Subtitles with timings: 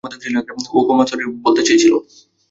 [0.71, 2.07] ও ক্ষমা স্যরি বলতে চেয়েছিল বলে।